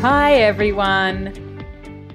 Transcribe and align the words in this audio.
Hi, 0.01 0.35
everyone. 0.35 1.40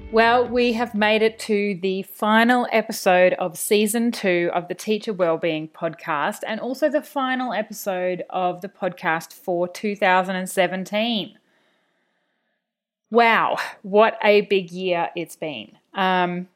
Well, 0.09 0.47
we 0.47 0.71
have 0.71 0.95
made 0.95 1.21
it 1.21 1.37
to 1.39 1.77
the 1.81 2.01
final 2.03 2.65
episode 2.71 3.33
of 3.33 3.57
season 3.57 4.13
two 4.13 4.49
of 4.53 4.69
the 4.69 4.73
Teacher 4.73 5.11
Wellbeing 5.11 5.67
podcast, 5.67 6.39
and 6.47 6.61
also 6.61 6.89
the 6.89 7.01
final 7.01 7.51
episode 7.51 8.23
of 8.29 8.61
the 8.61 8.69
podcast 8.69 9.33
for 9.33 9.67
2017. 9.67 11.37
Wow, 13.11 13.57
what 13.81 14.17
a 14.23 14.41
big 14.41 14.71
year 14.71 15.09
it's 15.13 15.35
been. 15.35 15.77
Um, 15.93 16.47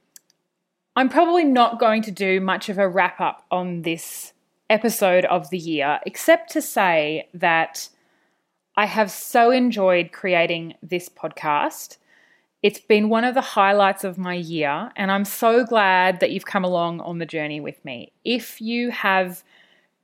I'm 0.95 1.09
probably 1.09 1.43
not 1.43 1.77
going 1.77 2.03
to 2.03 2.11
do 2.11 2.39
much 2.39 2.69
of 2.69 2.77
a 2.77 2.87
wrap 2.87 3.19
up 3.19 3.45
on 3.51 3.81
this 3.81 4.31
episode 4.69 5.25
of 5.25 5.49
the 5.49 5.57
year, 5.57 5.99
except 6.05 6.51
to 6.53 6.61
say 6.61 7.27
that 7.33 7.89
I 8.77 8.85
have 8.85 9.11
so 9.11 9.51
enjoyed 9.51 10.13
creating 10.13 10.75
this 10.81 11.09
podcast. 11.09 11.97
It's 12.63 12.79
been 12.79 13.09
one 13.09 13.23
of 13.23 13.33
the 13.33 13.41
highlights 13.41 14.03
of 14.03 14.17
my 14.17 14.35
year, 14.35 14.91
and 14.95 15.11
I'm 15.11 15.25
so 15.25 15.65
glad 15.65 16.19
that 16.19 16.31
you've 16.31 16.45
come 16.45 16.63
along 16.63 17.01
on 17.01 17.17
the 17.17 17.25
journey 17.25 17.59
with 17.59 17.83
me. 17.83 18.11
If 18.23 18.61
you 18.61 18.91
have 18.91 19.43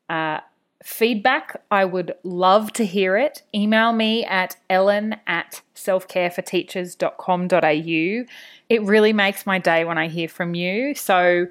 uh, 0.09 0.39
feedback, 0.83 1.61
I 1.69 1.85
would 1.85 2.15
love 2.23 2.73
to 2.73 2.83
hear 2.85 3.15
it. 3.17 3.43
Email 3.53 3.93
me 3.93 4.25
at 4.25 4.57
ellen 4.69 5.17
at 5.27 5.61
selfcareforteachers.com.au. 5.75 8.25
It 8.69 8.83
really 8.83 9.13
makes 9.13 9.45
my 9.45 9.59
day 9.59 9.85
when 9.85 9.99
I 9.99 10.07
hear 10.07 10.27
from 10.27 10.55
you. 10.55 10.95
So 10.95 11.47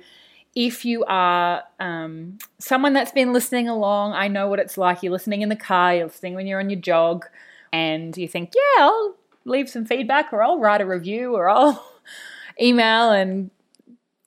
if 0.57 0.84
you 0.84 1.05
are 1.05 1.62
um, 1.79 2.39
someone 2.59 2.95
that's 2.95 3.12
been 3.12 3.33
listening 3.33 3.69
along, 3.69 4.15
I 4.15 4.29
know 4.29 4.49
what 4.49 4.59
it's 4.59 4.79
like. 4.79 5.03
You're 5.03 5.12
listening 5.12 5.43
in 5.43 5.51
the 5.51 5.57
car, 5.57 5.95
you're 5.95 6.07
listening 6.07 6.34
when 6.34 6.47
you're 6.47 6.61
on 6.61 6.71
your 6.71 6.81
jog, 6.81 7.27
and 7.73 8.17
you 8.17 8.27
think, 8.27 8.53
yeah, 8.55 8.84
I'll 8.84 9.16
leave 9.47 9.69
some 9.70 9.86
feedback, 9.86 10.33
or 10.33 10.42
I'll 10.42 10.58
write 10.58 10.80
a 10.80 10.86
review, 10.86 11.34
or 11.34 11.48
I'll 11.48 11.83
email 12.61 13.11
and 13.11 13.50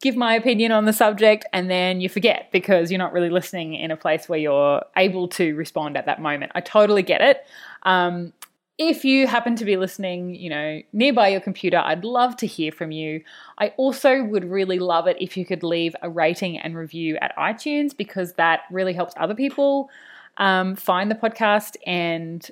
give 0.02 0.16
my 0.16 0.34
opinion 0.34 0.72
on 0.72 0.86
the 0.86 0.94
subject, 0.94 1.46
and 1.54 1.70
then 1.70 2.02
you 2.02 2.10
forget 2.10 2.50
because 2.52 2.90
you're 2.90 2.98
not 2.98 3.14
really 3.14 3.30
listening 3.30 3.76
in 3.76 3.92
a 3.92 3.98
place 3.98 4.28
where 4.30 4.40
you're 4.40 4.82
able 4.96 5.28
to 5.28 5.56
respond 5.56 5.98
at 5.98 6.06
that 6.06 6.22
moment. 6.22 6.52
I 6.56 6.62
totally 6.62 7.04
get 7.04 7.22
it. 7.22 7.46
Um, 7.84 8.34
if 8.80 9.04
you 9.04 9.28
happen 9.28 9.58
to 9.58 9.66
be 9.66 9.76
listening, 9.76 10.36
you 10.36 10.50
know, 10.50 10.82
nearby 10.94 11.28
your 11.28 11.42
computer, 11.42 11.78
I'd 11.78 12.06
love 12.06 12.38
to 12.38 12.48
hear 12.48 12.72
from 12.72 12.92
you. 12.92 13.22
I 13.58 13.74
also 13.76 14.24
would 14.24 14.46
really 14.46 14.80
love 14.80 15.06
it 15.06 15.18
if 15.20 15.36
you 15.36 15.46
could 15.46 15.64
leave 15.64 15.94
a 16.02 16.10
rating 16.10 16.58
and 16.58 16.78
review 16.78 17.18
at 17.22 17.36
iTunes 17.36 17.96
because 17.96 18.34
that 18.34 18.62
really 18.72 18.94
helps 18.94 19.14
other 19.18 19.36
people 19.36 19.90
um, 20.38 20.78
find 20.78 21.12
the 21.12 21.16
podcast 21.16 21.76
and 21.86 22.50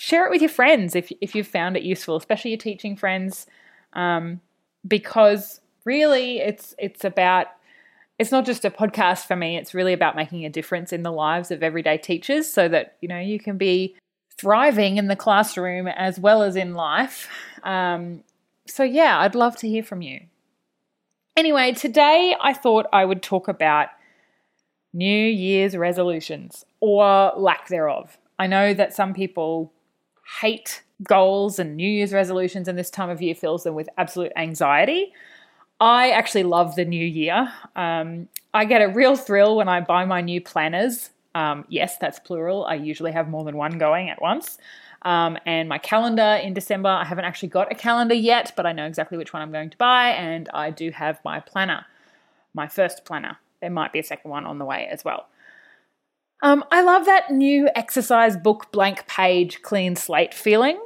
share 0.00 0.24
it 0.24 0.30
with 0.30 0.40
your 0.40 0.48
friends 0.48 0.96
if, 0.96 1.12
if 1.20 1.34
you've 1.34 1.46
found 1.46 1.76
it 1.76 1.82
useful, 1.82 2.16
especially 2.16 2.52
your 2.52 2.58
teaching 2.58 2.96
friends, 2.96 3.46
um, 3.92 4.40
because 4.86 5.60
really 5.84 6.38
it's 6.38 6.74
it's 6.78 7.04
about 7.04 7.48
it's 8.18 8.32
not 8.32 8.44
just 8.46 8.64
a 8.64 8.70
podcast 8.70 9.26
for 9.26 9.34
me 9.34 9.56
it's 9.56 9.72
really 9.72 9.94
about 9.94 10.14
making 10.14 10.44
a 10.44 10.50
difference 10.50 10.92
in 10.92 11.02
the 11.02 11.10
lives 11.10 11.50
of 11.50 11.62
everyday 11.62 11.96
teachers 11.96 12.46
so 12.50 12.68
that 12.68 12.96
you 13.00 13.08
know 13.08 13.18
you 13.18 13.38
can 13.38 13.56
be 13.56 13.94
thriving 14.40 14.96
in 14.96 15.08
the 15.08 15.16
classroom 15.16 15.86
as 15.86 16.18
well 16.18 16.42
as 16.42 16.56
in 16.56 16.74
life. 16.74 17.28
Um, 17.62 18.24
so, 18.66 18.82
yeah, 18.82 19.18
I'd 19.18 19.34
love 19.34 19.56
to 19.56 19.68
hear 19.68 19.82
from 19.82 20.00
you. 20.00 20.20
Anyway, 21.36 21.72
today 21.72 22.34
I 22.40 22.54
thought 22.54 22.86
I 22.92 23.04
would 23.04 23.22
talk 23.22 23.48
about 23.48 23.88
New 24.94 25.26
Year's 25.26 25.76
resolutions 25.76 26.64
or 26.80 27.32
lack 27.36 27.68
thereof. 27.68 28.18
I 28.38 28.46
know 28.46 28.72
that 28.72 28.94
some 28.94 29.12
people 29.12 29.72
hate 30.40 30.82
goals 31.02 31.58
and 31.58 31.76
New 31.76 31.88
Year's 31.88 32.12
resolutions, 32.12 32.68
and 32.68 32.78
this 32.78 32.90
time 32.90 33.10
of 33.10 33.22
year 33.22 33.34
fills 33.34 33.64
them 33.64 33.74
with 33.74 33.88
absolute 33.98 34.32
anxiety. 34.36 35.12
I 35.80 36.10
actually 36.10 36.42
love 36.44 36.76
the 36.76 36.84
new 36.84 37.04
year. 37.04 37.50
Um, 37.74 38.28
I 38.52 38.66
get 38.66 38.82
a 38.82 38.88
real 38.88 39.16
thrill 39.16 39.56
when 39.56 39.68
I 39.68 39.80
buy 39.80 40.04
my 40.04 40.20
new 40.20 40.40
planners 40.40 41.10
um, 41.34 41.64
yes, 41.68 41.96
that's 41.98 42.18
plural. 42.18 42.64
I 42.64 42.74
usually 42.74 43.12
have 43.12 43.28
more 43.28 43.44
than 43.44 43.56
one 43.56 43.78
going 43.78 44.10
at 44.10 44.20
once. 44.20 44.58
Um, 45.02 45.38
and 45.46 45.68
my 45.68 45.78
calendar 45.78 46.40
in 46.42 46.52
December, 46.52 46.88
I 46.88 47.04
haven't 47.04 47.24
actually 47.24 47.48
got 47.48 47.72
a 47.72 47.74
calendar 47.74 48.14
yet, 48.14 48.52
but 48.56 48.66
I 48.66 48.72
know 48.72 48.86
exactly 48.86 49.16
which 49.16 49.32
one 49.32 49.42
I'm 49.42 49.52
going 49.52 49.70
to 49.70 49.78
buy. 49.78 50.08
And 50.10 50.48
I 50.52 50.70
do 50.70 50.90
have 50.90 51.20
my 51.24 51.40
planner, 51.40 51.86
my 52.52 52.66
first 52.66 53.04
planner. 53.04 53.38
There 53.60 53.70
might 53.70 53.92
be 53.92 53.98
a 53.98 54.04
second 54.04 54.30
one 54.30 54.44
on 54.44 54.58
the 54.58 54.64
way 54.64 54.88
as 54.90 55.04
well. 55.04 55.28
Um, 56.42 56.64
I 56.70 56.82
love 56.82 57.04
that 57.06 57.30
new 57.30 57.68
exercise 57.74 58.36
book 58.36 58.72
blank 58.72 59.06
page, 59.06 59.62
clean 59.62 59.96
slate 59.96 60.34
feeling. 60.34 60.80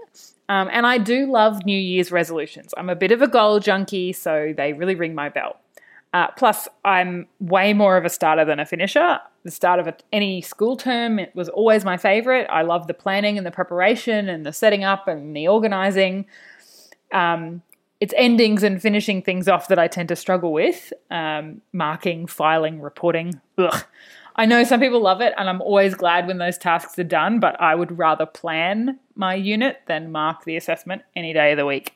Um, 0.49 0.69
and 0.71 0.87
I 0.87 0.99
do 0.99 1.27
love 1.31 1.65
New 1.65 1.79
Year's 1.79 2.13
resolutions. 2.13 2.75
I'm 2.77 2.91
a 2.91 2.97
bit 2.97 3.13
of 3.13 3.23
a 3.23 3.29
goal 3.29 3.61
junkie, 3.61 4.13
so 4.13 4.53
they 4.57 4.73
really 4.73 4.95
ring 4.95 5.15
my 5.15 5.29
bell. 5.29 5.57
Uh, 6.13 6.29
plus, 6.37 6.69
I'm 6.85 7.27
way 7.41 7.73
more 7.73 7.97
of 7.97 8.05
a 8.05 8.11
starter 8.11 8.45
than 8.45 8.61
a 8.61 8.67
finisher. 8.67 9.19
The 9.45 9.51
start 9.51 9.81
of 9.81 9.87
a, 9.89 9.97
any 10.13 10.43
school 10.43 10.77
term 10.77 11.19
it 11.19 11.35
was 11.35 11.49
always 11.49 11.85
my 11.85 11.97
favorite. 11.97 12.47
I 12.51 12.63
love 12.63 12.87
the 12.87 12.95
planning 12.95 13.37
and 13.37 13.47
the 13.47 13.51
preparation 13.51 14.29
and 14.29 14.45
the 14.45 14.53
setting 14.53 14.85
up 14.85 15.09
and 15.09 15.35
the 15.35 15.49
organizing. 15.49 16.27
Um, 17.13 17.63
it's 18.01 18.15
endings 18.17 18.63
and 18.63 18.81
finishing 18.83 19.23
things 19.23 19.49
off 19.49 19.69
that 19.69 19.79
I 19.79 19.89
tend 19.89 20.09
to 20.11 20.17
struggle 20.17 20.53
with. 20.53 20.93
Um, 21.11 21.63
marking, 21.73 22.27
filing, 22.27 22.81
reporting. 22.81 23.41
Ugh. 23.59 23.85
I 24.37 24.47
know 24.47 24.65
some 24.65 24.81
people 24.81 25.01
love 25.01 25.21
it, 25.21 25.33
and 25.37 25.49
I'm 25.49 25.63
always 25.63 25.95
glad 25.95 26.27
when 26.27 26.39
those 26.39 26.59
tasks 26.59 26.99
are 26.99 27.05
done, 27.05 27.39
but 27.39 27.61
I 27.61 27.75
would 27.75 27.99
rather 27.99 28.27
plan 28.27 28.99
my 29.15 29.35
unit 29.35 29.79
than 29.87 30.11
mark 30.11 30.45
the 30.45 30.57
assessment 30.57 31.03
any 31.15 31.33
day 31.33 31.53
of 31.53 31.59
the 31.59 31.67
week. 31.67 31.95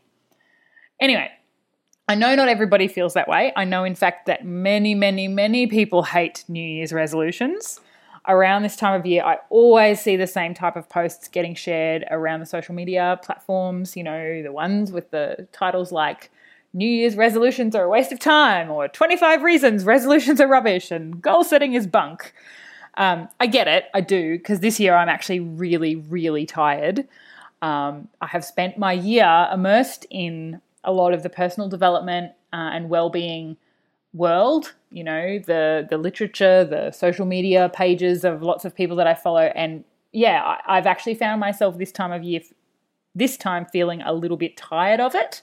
Anyway, 1.00 1.30
I 2.06 2.14
know 2.14 2.34
not 2.36 2.48
everybody 2.48 2.86
feels 2.86 3.14
that 3.14 3.28
way. 3.28 3.52
I 3.56 3.64
know, 3.64 3.82
in 3.82 3.96
fact, 3.96 4.26
that 4.26 4.44
many, 4.44 4.94
many, 4.94 5.26
many 5.26 5.66
people 5.66 6.04
hate 6.04 6.44
New 6.48 6.62
Year's 6.62 6.92
resolutions. 6.92 7.80
Around 8.26 8.62
this 8.62 8.76
time 8.76 8.98
of 8.98 9.04
year, 9.04 9.24
I 9.24 9.38
always 9.50 10.00
see 10.00 10.16
the 10.16 10.26
same 10.26 10.54
type 10.54 10.76
of 10.76 10.88
posts 10.88 11.28
getting 11.28 11.54
shared 11.54 12.04
around 12.10 12.40
the 12.40 12.46
social 12.46 12.74
media 12.74 13.18
platforms, 13.22 13.96
you 13.96 14.04
know, 14.04 14.42
the 14.42 14.52
ones 14.52 14.92
with 14.92 15.10
the 15.10 15.48
titles 15.52 15.90
like 15.92 16.30
New 16.78 16.88
Year's 16.88 17.16
resolutions 17.16 17.74
are 17.74 17.82
a 17.82 17.88
waste 17.88 18.12
of 18.12 18.20
time, 18.20 18.70
or 18.70 18.86
25 18.86 19.42
reasons 19.42 19.84
resolutions 19.84 20.40
are 20.40 20.46
rubbish, 20.46 20.92
and 20.92 21.20
goal 21.20 21.42
setting 21.42 21.74
is 21.74 21.88
bunk. 21.88 22.32
Um, 22.96 23.28
I 23.40 23.48
get 23.48 23.66
it, 23.66 23.86
I 23.94 24.00
do, 24.00 24.38
because 24.38 24.60
this 24.60 24.78
year 24.78 24.94
I'm 24.94 25.08
actually 25.08 25.40
really, 25.40 25.96
really 25.96 26.46
tired. 26.46 27.08
Um, 27.62 28.08
I 28.20 28.28
have 28.28 28.44
spent 28.44 28.78
my 28.78 28.92
year 28.92 29.48
immersed 29.52 30.06
in 30.08 30.60
a 30.84 30.92
lot 30.92 31.12
of 31.12 31.24
the 31.24 31.28
personal 31.28 31.68
development 31.68 32.32
uh, 32.52 32.70
and 32.72 32.88
well-being 32.88 33.56
world 34.14 34.74
you 34.90 35.04
know 35.04 35.38
the 35.40 35.86
the 35.90 35.98
literature 35.98 36.64
the 36.64 36.90
social 36.92 37.26
media 37.26 37.70
pages 37.74 38.24
of 38.24 38.42
lots 38.42 38.64
of 38.64 38.74
people 38.74 38.96
that 38.96 39.06
i 39.06 39.12
follow 39.12 39.52
and 39.54 39.84
yeah 40.12 40.56
I, 40.66 40.76
have 40.76 40.86
actually 40.86 41.14
found 41.14 41.40
myself 41.40 41.76
this 41.76 41.92
time 41.92 42.10
of 42.10 42.22
year 42.22 42.40
this 43.14 43.36
time 43.36 43.66
feeling 43.66 44.00
a 44.00 44.14
little 44.14 44.38
bit 44.38 44.56
tired 44.56 44.98
of 44.98 45.14
it 45.14 45.42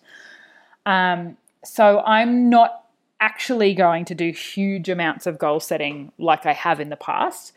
um, 0.85 1.37
so 1.63 2.01
i'm 2.05 2.49
not 2.49 2.83
actually 3.19 3.73
going 3.73 4.05
to 4.05 4.13
do 4.13 4.31
huge 4.31 4.89
amounts 4.89 5.25
of 5.25 5.39
goal 5.39 5.59
setting 5.59 6.11
like 6.17 6.45
i 6.45 6.53
have 6.53 6.79
in 6.79 6.89
the 6.89 6.95
past 6.95 7.53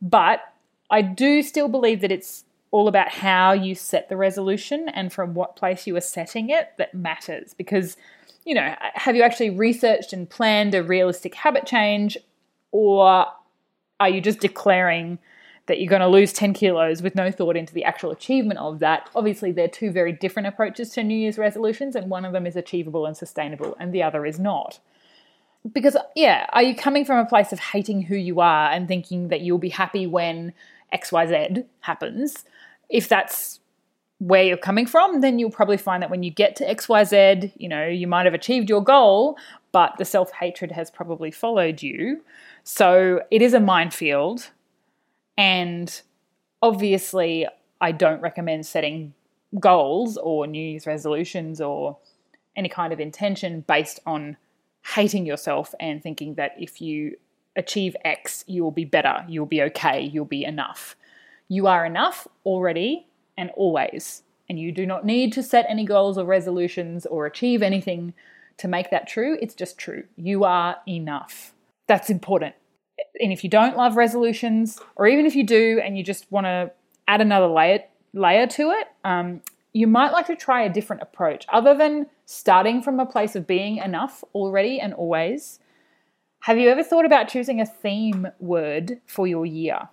but 0.00 0.40
i 0.90 1.02
do 1.02 1.42
still 1.42 1.68
believe 1.68 2.00
that 2.00 2.10
it's 2.10 2.44
all 2.74 2.88
about 2.88 3.08
how 3.08 3.52
you 3.52 3.72
set 3.72 4.08
the 4.08 4.16
resolution 4.16 4.88
and 4.88 5.12
from 5.12 5.32
what 5.32 5.54
place 5.54 5.86
you 5.86 5.94
are 5.94 6.00
setting 6.00 6.50
it 6.50 6.72
that 6.76 6.92
matters. 6.92 7.54
Because, 7.54 7.96
you 8.44 8.52
know, 8.52 8.74
have 8.94 9.14
you 9.14 9.22
actually 9.22 9.50
researched 9.50 10.12
and 10.12 10.28
planned 10.28 10.74
a 10.74 10.82
realistic 10.82 11.36
habit 11.36 11.66
change, 11.66 12.18
or 12.72 13.26
are 14.00 14.08
you 14.08 14.20
just 14.20 14.40
declaring 14.40 15.20
that 15.66 15.80
you're 15.80 15.88
going 15.88 16.00
to 16.00 16.08
lose 16.08 16.32
10 16.32 16.52
kilos 16.52 17.02
with 17.02 17.14
no 17.14 17.30
thought 17.30 17.56
into 17.56 17.72
the 17.72 17.84
actual 17.84 18.10
achievement 18.10 18.58
of 18.58 18.78
that? 18.80 19.08
Obviously, 19.14 19.52
they're 19.52 19.68
two 19.68 19.90
very 19.90 20.12
different 20.12 20.48
approaches 20.48 20.90
to 20.90 21.02
New 21.02 21.16
Year's 21.16 21.38
resolutions, 21.38 21.96
and 21.96 22.10
one 22.10 22.24
of 22.24 22.32
them 22.32 22.46
is 22.46 22.56
achievable 22.56 23.06
and 23.06 23.16
sustainable, 23.16 23.76
and 23.80 23.92
the 23.92 24.02
other 24.02 24.26
is 24.26 24.38
not. 24.38 24.78
Because, 25.72 25.96
yeah, 26.14 26.46
are 26.52 26.62
you 26.62 26.74
coming 26.74 27.04
from 27.04 27.18
a 27.18 27.26
place 27.26 27.52
of 27.52 27.58
hating 27.58 28.02
who 28.02 28.16
you 28.16 28.40
are 28.40 28.70
and 28.70 28.86
thinking 28.86 29.28
that 29.28 29.40
you'll 29.40 29.58
be 29.58 29.70
happy 29.70 30.06
when 30.06 30.52
XYZ 30.92 31.64
happens? 31.80 32.44
If 32.90 33.08
that's 33.08 33.60
where 34.18 34.42
you're 34.42 34.56
coming 34.56 34.86
from, 34.86 35.20
then 35.20 35.38
you'll 35.38 35.50
probably 35.50 35.76
find 35.76 36.02
that 36.02 36.10
when 36.10 36.22
you 36.22 36.30
get 36.30 36.56
to 36.56 36.66
XYZ, 36.66 37.52
you 37.56 37.68
know, 37.68 37.86
you 37.86 38.06
might 38.06 38.26
have 38.26 38.34
achieved 38.34 38.68
your 38.68 38.82
goal, 38.82 39.36
but 39.72 39.94
the 39.98 40.04
self 40.04 40.32
hatred 40.32 40.72
has 40.72 40.90
probably 40.90 41.30
followed 41.30 41.82
you. 41.82 42.22
So 42.62 43.22
it 43.30 43.42
is 43.42 43.54
a 43.54 43.60
minefield. 43.60 44.50
And 45.36 46.00
obviously, 46.62 47.46
I 47.80 47.92
don't 47.92 48.20
recommend 48.20 48.66
setting 48.66 49.14
goals 49.58 50.16
or 50.16 50.46
New 50.46 50.62
Year's 50.62 50.86
resolutions 50.86 51.60
or 51.60 51.96
any 52.56 52.68
kind 52.68 52.92
of 52.92 53.00
intention 53.00 53.64
based 53.66 54.00
on 54.06 54.36
hating 54.94 55.26
yourself 55.26 55.74
and 55.80 56.02
thinking 56.02 56.34
that 56.34 56.52
if 56.58 56.80
you 56.80 57.16
achieve 57.56 57.96
X, 58.04 58.44
you 58.46 58.62
will 58.62 58.70
be 58.70 58.84
better, 58.84 59.24
you'll 59.28 59.46
be 59.46 59.62
okay, 59.62 60.00
you'll 60.00 60.24
be 60.24 60.44
enough. 60.44 60.96
You 61.48 61.66
are 61.66 61.86
enough 61.86 62.26
already 62.44 63.06
and 63.36 63.50
always. 63.56 64.22
And 64.48 64.58
you 64.58 64.72
do 64.72 64.86
not 64.86 65.06
need 65.06 65.32
to 65.34 65.42
set 65.42 65.66
any 65.68 65.84
goals 65.84 66.18
or 66.18 66.24
resolutions 66.24 67.06
or 67.06 67.26
achieve 67.26 67.62
anything 67.62 68.12
to 68.58 68.68
make 68.68 68.90
that 68.90 69.08
true. 69.08 69.38
It's 69.40 69.54
just 69.54 69.78
true. 69.78 70.04
You 70.16 70.44
are 70.44 70.76
enough. 70.86 71.54
That's 71.86 72.10
important. 72.10 72.54
And 73.20 73.32
if 73.32 73.44
you 73.44 73.50
don't 73.50 73.76
love 73.76 73.96
resolutions, 73.96 74.80
or 74.96 75.06
even 75.06 75.26
if 75.26 75.36
you 75.36 75.44
do 75.44 75.80
and 75.82 75.96
you 75.96 76.02
just 76.02 76.30
want 76.32 76.46
to 76.46 76.72
add 77.06 77.20
another 77.20 77.46
layer, 77.46 77.80
layer 78.12 78.46
to 78.48 78.70
it, 78.70 78.88
um, 79.04 79.40
you 79.72 79.86
might 79.86 80.12
like 80.12 80.26
to 80.26 80.36
try 80.36 80.62
a 80.62 80.72
different 80.72 81.02
approach. 81.02 81.46
Other 81.52 81.76
than 81.76 82.06
starting 82.26 82.82
from 82.82 83.00
a 83.00 83.06
place 83.06 83.36
of 83.36 83.46
being 83.46 83.78
enough 83.78 84.24
already 84.34 84.80
and 84.80 84.94
always, 84.94 85.58
have 86.40 86.58
you 86.58 86.68
ever 86.68 86.82
thought 86.82 87.04
about 87.04 87.28
choosing 87.28 87.60
a 87.60 87.66
theme 87.66 88.28
word 88.38 89.00
for 89.06 89.26
your 89.26 89.46
year? 89.46 89.88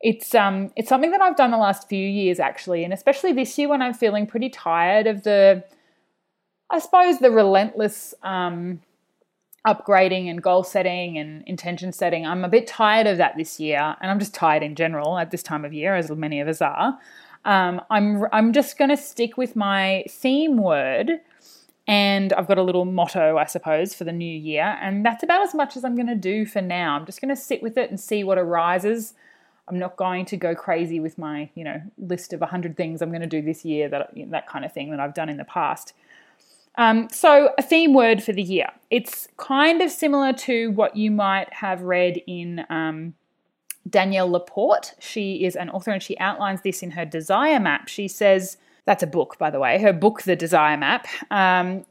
It's 0.00 0.34
um 0.34 0.72
it's 0.74 0.88
something 0.88 1.12
that 1.12 1.20
I've 1.20 1.36
done 1.36 1.52
the 1.52 1.58
last 1.58 1.88
few 1.88 2.08
years 2.08 2.40
actually, 2.40 2.82
and 2.82 2.92
especially 2.92 3.32
this 3.32 3.56
year 3.56 3.68
when 3.68 3.82
I'm 3.82 3.94
feeling 3.94 4.26
pretty 4.26 4.48
tired 4.48 5.06
of 5.06 5.22
the 5.22 5.64
I 6.72 6.78
suppose 6.78 7.18
the 7.18 7.30
relentless 7.30 8.14
um, 8.22 8.80
upgrading 9.66 10.28
and 10.28 10.42
goal 10.42 10.64
setting 10.64 11.18
and 11.18 11.42
intention 11.46 11.92
setting. 11.92 12.26
I'm 12.26 12.44
a 12.44 12.48
bit 12.48 12.66
tired 12.66 13.06
of 13.06 13.18
that 13.18 13.36
this 13.36 13.60
year, 13.60 13.96
and 14.00 14.10
I'm 14.10 14.18
just 14.18 14.34
tired 14.34 14.62
in 14.62 14.74
general 14.74 15.18
at 15.18 15.30
this 15.30 15.42
time 15.42 15.64
of 15.64 15.72
year, 15.72 15.94
as 15.94 16.10
many 16.10 16.40
of 16.40 16.48
us 16.48 16.60
are. 16.60 16.98
Um, 17.44 17.80
I'm 17.90 18.24
I'm 18.32 18.52
just 18.52 18.78
going 18.78 18.90
to 18.90 18.96
stick 18.96 19.36
with 19.36 19.56
my 19.56 20.04
theme 20.08 20.56
word, 20.56 21.20
and 21.86 22.32
I've 22.32 22.48
got 22.48 22.58
a 22.58 22.62
little 22.62 22.84
motto, 22.84 23.36
I 23.36 23.44
suppose, 23.46 23.94
for 23.94 24.04
the 24.04 24.12
new 24.12 24.38
year, 24.38 24.78
and 24.80 25.04
that's 25.04 25.22
about 25.22 25.42
as 25.42 25.54
much 25.54 25.76
as 25.76 25.84
I'm 25.84 25.94
going 25.94 26.06
to 26.06 26.14
do 26.14 26.46
for 26.46 26.62
now. 26.62 26.96
I'm 26.96 27.06
just 27.06 27.20
going 27.20 27.34
to 27.34 27.40
sit 27.40 27.62
with 27.62 27.76
it 27.76 27.90
and 27.90 27.98
see 27.98 28.24
what 28.24 28.38
arises 28.38 29.14
I'm 29.68 29.78
not 29.78 29.96
going 29.96 30.24
to 30.26 30.36
go 30.36 30.54
crazy 30.54 30.98
with 31.00 31.18
my, 31.18 31.50
you 31.54 31.64
know, 31.64 31.80
list 31.98 32.32
of 32.32 32.40
100 32.40 32.76
things 32.76 33.00
I'm 33.00 33.10
going 33.10 33.22
to 33.22 33.26
do 33.26 33.42
this 33.42 33.64
year, 33.64 33.88
that, 33.88 34.10
that 34.30 34.48
kind 34.48 34.64
of 34.64 34.72
thing 34.72 34.90
that 34.90 35.00
I've 35.00 35.14
done 35.14 35.28
in 35.28 35.36
the 35.36 35.44
past. 35.44 35.94
Um, 36.76 37.08
so, 37.10 37.50
a 37.58 37.62
theme 37.62 37.92
word 37.92 38.22
for 38.22 38.32
the 38.32 38.42
year. 38.42 38.68
It's 38.90 39.28
kind 39.36 39.82
of 39.82 39.90
similar 39.90 40.32
to 40.34 40.70
what 40.70 40.96
you 40.96 41.10
might 41.10 41.52
have 41.52 41.82
read 41.82 42.22
in 42.26 42.64
um, 42.70 43.14
Danielle 43.88 44.30
Laporte. 44.30 44.94
She 44.98 45.44
is 45.44 45.54
an 45.54 45.68
author 45.70 45.90
and 45.90 46.02
she 46.02 46.18
outlines 46.18 46.62
this 46.62 46.82
in 46.82 46.92
her 46.92 47.04
Desire 47.04 47.60
Map. 47.60 47.88
She 47.88 48.08
says, 48.08 48.56
that's 48.84 49.02
a 49.02 49.06
book, 49.06 49.36
by 49.38 49.50
the 49.50 49.60
way, 49.60 49.80
her 49.80 49.92
book, 49.92 50.22
The 50.22 50.36
Desire 50.36 50.76
Map. 50.76 51.06
Um, 51.30 51.84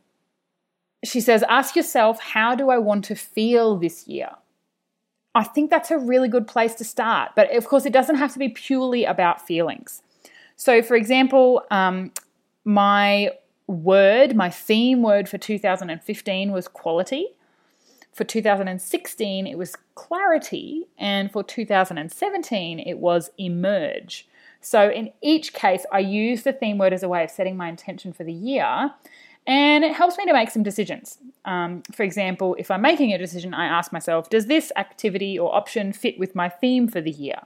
she 1.03 1.21
says, 1.21 1.43
ask 1.47 1.75
yourself, 1.75 2.19
how 2.19 2.55
do 2.55 2.69
I 2.69 2.77
want 2.77 3.05
to 3.05 3.15
feel 3.15 3.77
this 3.77 4.07
year? 4.07 4.29
I 5.33 5.43
think 5.43 5.69
that's 5.69 5.91
a 5.91 5.97
really 5.97 6.27
good 6.27 6.47
place 6.47 6.75
to 6.75 6.83
start. 6.83 7.31
But 7.35 7.55
of 7.55 7.67
course, 7.67 7.85
it 7.85 7.93
doesn't 7.93 8.17
have 8.17 8.33
to 8.33 8.39
be 8.39 8.49
purely 8.49 9.05
about 9.05 9.45
feelings. 9.45 10.03
So, 10.57 10.81
for 10.81 10.95
example, 10.95 11.63
um, 11.71 12.11
my 12.65 13.31
word, 13.71 14.35
my 14.35 14.49
theme 14.49 15.01
word 15.01 15.27
for 15.29 15.37
2015 15.37 16.51
was 16.51 16.67
quality. 16.67 17.29
For 18.13 18.23
2016, 18.23 19.47
it 19.47 19.57
was 19.57 19.75
clarity. 19.95 20.87
And 20.97 21.31
for 21.31 21.43
2017, 21.43 22.79
it 22.79 22.97
was 22.97 23.31
emerge. 23.37 24.27
So, 24.59 24.91
in 24.91 25.11
each 25.21 25.53
case, 25.53 25.85
I 25.91 25.99
use 25.99 26.43
the 26.43 26.53
theme 26.53 26.77
word 26.77 26.93
as 26.93 27.01
a 27.01 27.09
way 27.09 27.23
of 27.23 27.31
setting 27.31 27.57
my 27.57 27.67
intention 27.67 28.13
for 28.13 28.23
the 28.23 28.33
year 28.33 28.91
and 29.47 29.83
it 29.83 29.93
helps 29.93 30.17
me 30.17 30.25
to 30.25 30.33
make 30.33 30.51
some 30.51 30.63
decisions. 30.63 31.17
Um, 31.45 31.81
for 31.91 32.03
example, 32.03 32.55
if 32.59 32.69
I'm 32.69 32.81
making 32.81 33.11
a 33.11 33.17
decision, 33.17 33.53
I 33.53 33.65
ask 33.65 33.91
myself, 33.91 34.29
does 34.29 34.45
this 34.45 34.71
activity 34.75 35.37
or 35.37 35.53
option 35.55 35.93
fit 35.93 36.19
with 36.19 36.35
my 36.35 36.47
theme 36.47 36.87
for 36.87 37.01
the 37.01 37.11
year? 37.11 37.41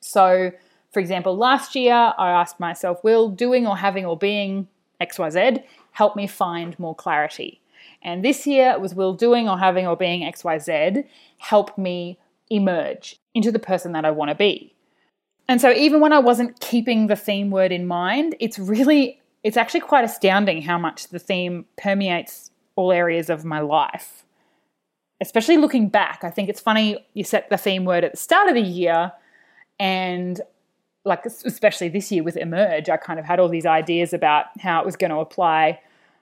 So, 0.00 0.52
for 0.90 1.00
example, 1.00 1.36
last 1.36 1.74
year 1.74 2.14
I 2.16 2.30
asked 2.30 2.58
myself, 2.58 3.04
will 3.04 3.28
doing 3.28 3.66
or 3.66 3.76
having 3.76 4.06
or 4.06 4.16
being 4.16 4.68
XYZ 5.08 5.62
help 5.92 6.16
me 6.16 6.26
find 6.26 6.78
more 6.78 6.94
clarity? 6.94 7.60
And 8.02 8.24
this 8.24 8.46
year 8.46 8.78
was 8.78 8.94
will 8.94 9.14
doing 9.14 9.48
or 9.48 9.58
having 9.58 9.86
or 9.86 9.96
being 9.96 10.22
XYZ 10.22 11.04
help 11.38 11.76
me 11.78 12.18
emerge 12.50 13.16
into 13.34 13.52
the 13.52 13.58
person 13.58 13.92
that 13.92 14.04
I 14.04 14.10
want 14.10 14.30
to 14.30 14.34
be? 14.34 14.74
And 15.48 15.60
so, 15.60 15.72
even 15.72 16.00
when 16.00 16.12
I 16.12 16.18
wasn't 16.18 16.60
keeping 16.60 17.06
the 17.06 17.16
theme 17.16 17.50
word 17.50 17.72
in 17.72 17.86
mind, 17.86 18.36
it's 18.40 18.58
really 18.58 19.20
it's 19.42 19.56
actually 19.56 19.80
quite 19.80 20.04
astounding 20.04 20.62
how 20.62 20.78
much 20.78 21.08
the 21.08 21.18
theme 21.18 21.66
permeates 21.76 22.50
all 22.76 22.92
areas 22.92 23.28
of 23.28 23.44
my 23.44 23.60
life. 23.60 24.24
Especially 25.20 25.56
looking 25.56 25.88
back, 25.88 26.20
I 26.22 26.30
think 26.30 26.48
it's 26.48 26.60
funny 26.60 27.04
you 27.14 27.24
set 27.24 27.50
the 27.50 27.56
theme 27.56 27.84
word 27.84 28.04
at 28.04 28.12
the 28.12 28.18
start 28.18 28.48
of 28.48 28.54
the 28.54 28.60
year, 28.60 29.12
and 29.78 30.40
like 31.04 31.26
especially 31.26 31.88
this 31.88 32.12
year 32.12 32.22
with 32.22 32.36
Emerge, 32.36 32.88
I 32.88 32.96
kind 32.96 33.18
of 33.18 33.24
had 33.24 33.40
all 33.40 33.48
these 33.48 33.66
ideas 33.66 34.12
about 34.12 34.46
how 34.60 34.80
it 34.80 34.86
was 34.86 34.96
going 34.96 35.10
to 35.10 35.18
apply 35.18 35.80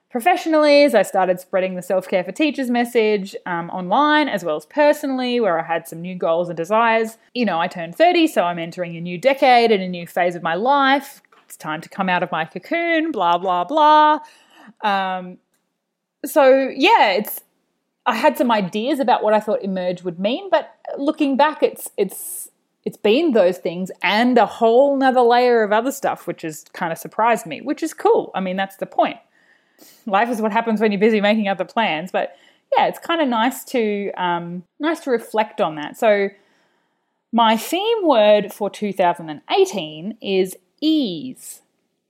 professionally 0.09 0.83
as 0.83 0.93
I 0.93 1.03
started 1.03 1.39
spreading 1.39 1.75
the 1.75 1.81
self 1.81 2.07
care 2.07 2.23
for 2.23 2.31
teachers 2.31 2.69
message 2.69 3.35
um, 3.45 3.69
online 3.69 4.27
as 4.27 4.43
well 4.43 4.57
as 4.57 4.65
personally, 4.65 5.39
where 5.39 5.59
I 5.59 5.63
had 5.63 5.87
some 5.87 6.01
new 6.01 6.15
goals 6.15 6.49
and 6.49 6.57
desires. 6.57 7.17
You 7.33 7.45
know, 7.45 7.59
I 7.59 7.67
turned 7.67 7.95
30, 7.95 8.27
so 8.27 8.43
I'm 8.43 8.59
entering 8.59 8.95
a 8.97 9.01
new 9.01 9.17
decade 9.17 9.71
and 9.71 9.81
a 9.81 9.87
new 9.87 10.07
phase 10.07 10.35
of 10.35 10.43
my 10.43 10.55
life, 10.55 11.21
it's 11.51 11.57
time 11.57 11.81
to 11.81 11.89
come 11.89 12.07
out 12.07 12.23
of 12.23 12.31
my 12.31 12.45
cocoon, 12.45 13.11
blah, 13.11 13.37
blah, 13.37 13.65
blah. 13.65 14.19
Um, 14.85 15.37
so, 16.25 16.71
yeah, 16.73 17.11
it's, 17.11 17.41
I 18.05 18.15
had 18.15 18.37
some 18.37 18.49
ideas 18.49 19.01
about 19.01 19.21
what 19.21 19.33
I 19.33 19.41
thought 19.41 19.61
emerge 19.61 20.01
would 20.03 20.17
mean, 20.17 20.49
but 20.49 20.73
looking 20.97 21.35
back, 21.35 21.61
it's, 21.61 21.89
it's, 21.97 22.49
it's 22.83 22.97
been 22.97 23.31
those 23.31 23.57
things 23.57 23.91
and 24.01 24.37
a 24.37 24.45
whole 24.45 24.97
nother 24.97 25.21
layer 25.21 25.63
of 25.63 25.71
other 25.71 25.91
stuff, 25.91 26.25
which 26.27 26.41
has 26.41 26.65
kind 26.73 26.91
of 26.91 26.97
surprised 26.97 27.45
me, 27.45 27.61
which 27.61 27.83
is 27.83 27.93
cool. 27.93 28.31
I 28.33 28.39
mean, 28.39 28.55
that's 28.55 28.77
the 28.77 28.85
point. 28.85 29.17
Life 30.05 30.29
is 30.29 30.41
what 30.41 30.51
happens 30.51 30.81
when 30.81 30.91
you're 30.91 30.99
busy 30.99 31.21
making 31.21 31.47
other 31.47 31.65
plans, 31.65 32.11
but 32.11 32.35
yeah, 32.77 32.87
it's 32.87 32.99
kind 32.99 33.21
of 33.21 33.27
nice 33.27 33.63
to 33.65 34.11
um, 34.11 34.63
nice 34.79 35.01
to 35.01 35.11
reflect 35.11 35.59
on 35.59 35.75
that. 35.75 35.97
So, 35.97 36.29
my 37.31 37.57
theme 37.57 38.05
word 38.05 38.53
for 38.53 38.69
2018 38.69 40.17
is 40.21 40.55
ease. 40.81 41.61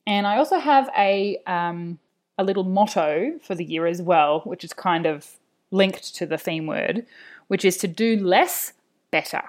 And 0.08 0.26
I 0.26 0.38
also 0.38 0.60
have 0.60 0.90
a 0.98 1.38
um, 1.48 2.00
a 2.38 2.44
little 2.44 2.64
motto 2.64 3.40
for 3.42 3.56
the 3.56 3.64
year 3.64 3.86
as 3.86 4.02
well, 4.02 4.42
which 4.42 4.64
is 4.64 4.74
kind 4.74 5.06
of 5.06 5.38
linked 5.72 6.16
to 6.16 6.26
the 6.26 6.38
theme 6.38 6.68
word, 6.68 7.06
which 7.48 7.64
is 7.64 7.78
to 7.78 7.88
do 7.88 8.18
less 8.18 8.74
better. 9.10 9.44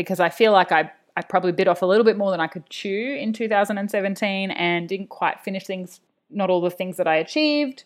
Because 0.00 0.20
I 0.20 0.28
feel 0.28 0.52
like 0.52 0.72
I 0.72 0.90
I 1.16 1.22
probably 1.22 1.52
bit 1.52 1.68
off 1.68 1.82
a 1.82 1.86
little 1.86 2.04
bit 2.04 2.16
more 2.16 2.30
than 2.30 2.40
I 2.40 2.46
could 2.46 2.68
chew 2.70 3.16
in 3.20 3.32
2017 3.32 4.50
and 4.52 4.88
didn't 4.88 5.08
quite 5.08 5.40
finish 5.40 5.64
things. 5.64 6.00
Not 6.30 6.48
all 6.48 6.60
the 6.60 6.70
things 6.70 6.96
that 6.98 7.08
I 7.08 7.16
achieved 7.16 7.84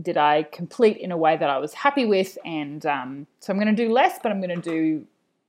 did 0.00 0.16
I 0.16 0.44
complete 0.44 0.96
in 0.96 1.10
a 1.12 1.16
way 1.16 1.36
that 1.36 1.50
I 1.50 1.58
was 1.58 1.74
happy 1.74 2.06
with, 2.06 2.38
and 2.44 2.84
um, 2.86 3.26
so 3.40 3.52
I'm 3.52 3.58
going 3.58 3.74
to 3.74 3.84
do 3.86 3.92
less, 3.92 4.18
but 4.22 4.30
I'm 4.30 4.40
going 4.40 4.60
to 4.60 4.70
do 4.70 5.06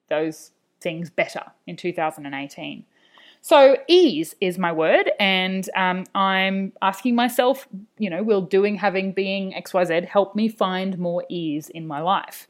those 0.10 0.52
things 0.80 1.10
better 1.10 1.44
in 1.68 1.76
2018. 1.76 2.86
So 3.44 3.78
ease 3.88 4.36
is 4.40 4.58
my 4.58 4.72
word, 4.72 5.12
and 5.20 5.68
um, 5.76 6.06
I'm 6.14 6.74
asking 6.82 7.16
myself, 7.16 7.68
you 7.98 8.10
know, 8.10 8.22
will 8.22 8.42
doing, 8.42 8.76
having, 8.76 9.14
being 9.14 9.56
X, 9.56 9.74
Y, 9.74 9.84
Z 9.84 10.02
help 10.10 10.36
me 10.36 10.48
find 10.48 10.98
more 11.00 11.24
ease 11.28 11.70
in 11.70 11.88
my 11.88 12.02
life? 12.02 12.48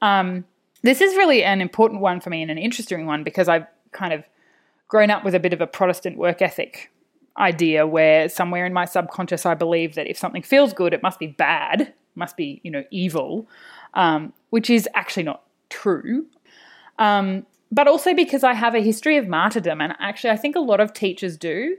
Um, 0.00 0.44
this 0.82 1.00
is 1.00 1.16
really 1.16 1.44
an 1.44 1.60
important 1.60 2.00
one 2.00 2.20
for 2.20 2.30
me 2.30 2.42
and 2.42 2.50
an 2.50 2.58
interesting 2.58 3.06
one 3.06 3.24
because 3.24 3.48
I've 3.48 3.66
kind 3.92 4.12
of 4.12 4.24
grown 4.86 5.10
up 5.10 5.24
with 5.24 5.34
a 5.34 5.40
bit 5.40 5.52
of 5.52 5.60
a 5.60 5.66
Protestant 5.66 6.16
work 6.16 6.40
ethic 6.40 6.90
idea 7.38 7.86
where 7.86 8.28
somewhere 8.28 8.66
in 8.66 8.72
my 8.72 8.84
subconscious 8.84 9.46
I 9.46 9.54
believe 9.54 9.94
that 9.94 10.08
if 10.08 10.18
something 10.18 10.42
feels 10.42 10.72
good, 10.72 10.92
it 10.92 11.02
must 11.02 11.18
be 11.18 11.28
bad, 11.28 11.92
must 12.14 12.36
be, 12.36 12.60
you 12.64 12.70
know, 12.70 12.84
evil, 12.90 13.46
um, 13.94 14.32
which 14.50 14.70
is 14.70 14.88
actually 14.94 15.22
not 15.22 15.42
true. 15.70 16.26
Um, 16.98 17.46
but 17.70 17.86
also 17.86 18.14
because 18.14 18.44
I 18.44 18.54
have 18.54 18.74
a 18.74 18.80
history 18.80 19.16
of 19.18 19.28
martyrdom. 19.28 19.80
And 19.80 19.94
actually, 20.00 20.30
I 20.30 20.36
think 20.36 20.56
a 20.56 20.60
lot 20.60 20.80
of 20.80 20.92
teachers 20.92 21.36
do. 21.36 21.76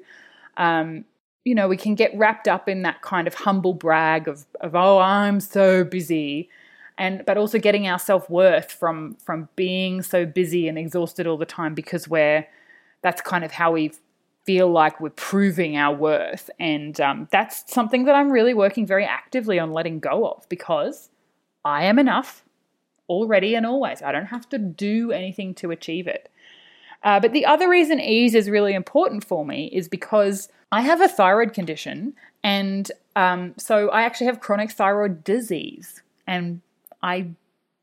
Um, 0.58 1.06
you 1.46 1.56
know, 1.56 1.68
we 1.68 1.78
can 1.78 1.96
get 1.96 2.16
wrapped 2.16 2.48
up 2.48 2.70
in 2.70 2.84
that 2.84 3.02
kind 3.02 3.28
of 3.28 3.34
humble 3.34 3.74
brag 3.74 4.28
of, 4.28 4.46
of 4.62 4.76
oh, 4.76 5.00
I'm 5.00 5.40
so 5.40 5.84
busy. 5.84 6.50
And, 7.00 7.26
but 7.26 7.38
also 7.38 7.60
getting 7.60 7.88
our 7.88 7.98
self 7.98 8.30
worth 8.30 8.72
from 8.72 9.16
from 9.24 9.48
being 9.56 10.02
so 10.02 10.26
busy 10.26 10.68
and 10.68 10.78
exhausted 10.78 11.28
all 11.28 11.38
the 11.38 11.46
time 11.46 11.74
because 11.74 12.10
we're 12.10 12.46
that's 13.02 13.22
kind 13.22 13.46
of 13.46 13.52
how 13.52 13.72
we 13.72 13.94
feel 14.46 14.70
like 14.70 15.00
we're 15.00 15.10
proving 15.12 15.78
our 15.78 15.96
worth 15.96 16.50
and 16.60 17.00
um, 17.00 17.28
that's 17.32 17.72
something 17.72 18.04
that 18.04 18.16
I'm 18.16 18.30
really 18.30 18.54
working 18.54 18.86
very 18.86 19.06
actively 19.06 19.60
on 19.60 19.72
letting 19.72 20.00
go 20.00 20.28
of 20.28 20.48
because 20.50 21.10
I 21.64 21.86
am 21.86 22.00
enough 22.00 22.44
already 23.10 23.56
and 23.56 23.66
always. 23.66 24.02
I 24.02 24.12
don't 24.12 24.28
have 24.28 24.48
to 24.50 24.58
do 24.58 25.12
anything 25.12 25.54
to 25.56 25.72
achieve 25.72 26.08
it. 26.08 26.30
Uh, 27.04 27.20
but 27.20 27.34
the 27.34 27.46
other 27.46 27.70
reason 27.70 28.00
ease 28.00 28.36
is 28.36 28.50
really 28.50 28.74
important 28.74 29.24
for 29.24 29.46
me 29.46 29.68
is 29.68 29.88
because 29.88 30.50
I 30.72 30.82
have 30.82 31.02
a 31.02 31.08
thyroid 31.08 31.54
condition, 31.54 32.14
and 32.44 32.92
um, 33.16 33.56
so 33.58 33.90
I 33.90 34.04
actually 34.04 34.28
have 34.28 34.40
chronic 34.40 34.72
thyroid 34.72 35.24
disease. 35.24 36.02
And 36.28 36.62
I, 37.02 37.28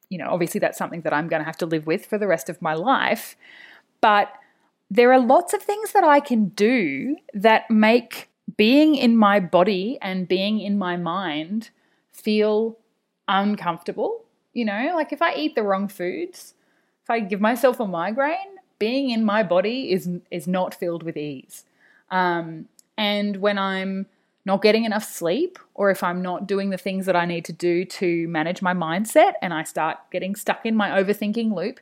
you 0.08 0.18
know, 0.18 0.28
obviously 0.30 0.60
that's 0.60 0.78
something 0.78 1.02
that 1.02 1.12
I'm 1.12 1.28
going 1.28 1.40
to 1.40 1.46
have 1.46 1.58
to 1.58 1.66
live 1.66 1.86
with 1.86 2.06
for 2.06 2.18
the 2.18 2.26
rest 2.26 2.48
of 2.48 2.60
my 2.62 2.74
life. 2.74 3.36
But 4.00 4.32
there 4.90 5.12
are 5.12 5.20
lots 5.20 5.52
of 5.52 5.62
things 5.62 5.92
that 5.92 6.04
I 6.04 6.20
can 6.20 6.48
do 6.48 7.16
that 7.34 7.70
make 7.70 8.28
being 8.56 8.94
in 8.94 9.16
my 9.16 9.40
body 9.40 9.98
and 10.00 10.28
being 10.28 10.60
in 10.60 10.78
my 10.78 10.96
mind 10.96 11.70
feel 12.12 12.78
uncomfortable 13.26 14.26
you 14.56 14.64
know, 14.64 14.92
like 14.94 15.12
if 15.12 15.20
I 15.20 15.34
eat 15.34 15.54
the 15.54 15.62
wrong 15.62 15.86
foods, 15.86 16.54
if 17.04 17.10
I 17.10 17.20
give 17.20 17.42
myself 17.42 17.78
a 17.78 17.86
migraine, 17.86 18.56
being 18.78 19.10
in 19.10 19.22
my 19.22 19.42
body 19.42 19.92
is 19.92 20.08
is 20.30 20.48
not 20.48 20.74
filled 20.74 21.02
with 21.02 21.18
ease. 21.18 21.66
Um, 22.10 22.66
and 22.96 23.36
when 23.36 23.58
I'm 23.58 24.06
not 24.46 24.62
getting 24.62 24.84
enough 24.84 25.04
sleep, 25.04 25.58
or 25.74 25.90
if 25.90 26.02
I'm 26.02 26.22
not 26.22 26.46
doing 26.46 26.70
the 26.70 26.78
things 26.78 27.04
that 27.06 27.16
I 27.16 27.26
need 27.26 27.44
to 27.46 27.52
do 27.52 27.84
to 27.84 28.28
manage 28.28 28.62
my 28.62 28.72
mindset, 28.72 29.32
and 29.42 29.52
I 29.52 29.64
start 29.64 29.98
getting 30.10 30.34
stuck 30.36 30.64
in 30.64 30.74
my 30.74 30.90
overthinking 30.90 31.52
loop, 31.54 31.80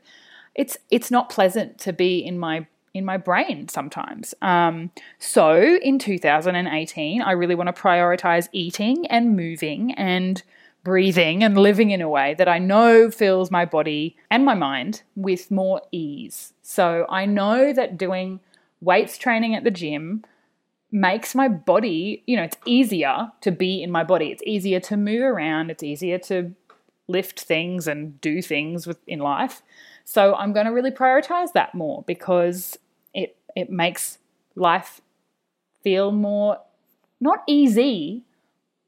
it's 0.54 0.76
it's 0.90 1.10
not 1.10 1.28
pleasant 1.28 1.78
to 1.80 1.92
be 1.92 2.18
in 2.18 2.38
my 2.38 2.66
in 2.94 3.04
my 3.04 3.16
brain 3.16 3.68
sometimes. 3.68 4.34
Um, 4.40 4.90
so 5.18 5.78
in 5.82 5.98
2018, 5.98 7.20
I 7.20 7.32
really 7.32 7.54
want 7.56 7.74
to 7.74 7.82
prioritize 7.82 8.48
eating 8.52 9.06
and 9.08 9.36
moving 9.36 9.92
and 9.94 10.42
breathing 10.84 11.42
and 11.42 11.58
living 11.58 11.90
in 11.90 12.00
a 12.00 12.08
way 12.08 12.34
that 12.34 12.48
I 12.48 12.58
know 12.58 13.10
fills 13.10 13.50
my 13.50 13.64
body 13.64 14.16
and 14.30 14.44
my 14.44 14.54
mind 14.54 15.02
with 15.16 15.50
more 15.50 15.82
ease. 15.90 16.52
So 16.62 17.06
I 17.08 17.26
know 17.26 17.72
that 17.72 17.98
doing 17.98 18.40
weights 18.80 19.18
training 19.18 19.54
at 19.54 19.64
the 19.64 19.70
gym 19.70 20.24
makes 20.94 21.34
my 21.34 21.48
body, 21.48 22.22
you 22.24 22.36
know, 22.36 22.44
it's 22.44 22.56
easier 22.64 23.32
to 23.40 23.50
be 23.50 23.82
in 23.82 23.90
my 23.90 24.04
body. 24.04 24.28
It's 24.30 24.44
easier 24.46 24.78
to 24.80 24.96
move 24.96 25.22
around, 25.22 25.70
it's 25.70 25.82
easier 25.82 26.18
to 26.20 26.52
lift 27.08 27.40
things 27.40 27.88
and 27.88 28.20
do 28.20 28.40
things 28.40 28.86
with, 28.86 28.98
in 29.08 29.18
life. 29.18 29.60
So 30.04 30.36
I'm 30.36 30.52
going 30.52 30.66
to 30.66 30.72
really 30.72 30.92
prioritize 30.92 31.52
that 31.52 31.74
more 31.74 32.04
because 32.06 32.78
it 33.12 33.36
it 33.56 33.70
makes 33.70 34.18
life 34.54 35.00
feel 35.82 36.12
more 36.12 36.58
not 37.20 37.42
easy 37.48 38.22